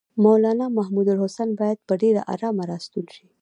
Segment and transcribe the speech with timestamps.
[0.23, 3.25] مولنا محمودالحسن باید په ډېره آرامه راستون شي.